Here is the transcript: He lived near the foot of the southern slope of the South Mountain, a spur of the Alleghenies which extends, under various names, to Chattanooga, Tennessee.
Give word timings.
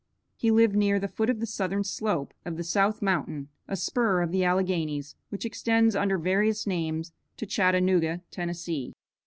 He 0.35 0.49
lived 0.49 0.75
near 0.75 0.99
the 0.99 1.07
foot 1.07 1.29
of 1.29 1.39
the 1.39 1.45
southern 1.45 1.83
slope 1.83 2.33
of 2.43 2.57
the 2.57 2.63
South 2.63 3.03
Mountain, 3.03 3.49
a 3.67 3.75
spur 3.75 4.23
of 4.23 4.31
the 4.31 4.43
Alleghenies 4.43 5.15
which 5.29 5.45
extends, 5.45 5.95
under 5.95 6.17
various 6.17 6.65
names, 6.65 7.11
to 7.37 7.45
Chattanooga, 7.45 8.23
Tennessee. 8.31 8.93